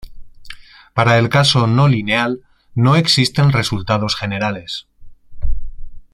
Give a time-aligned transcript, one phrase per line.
[0.95, 2.41] Para el caso no lineal
[2.73, 4.87] no existen resultados generales.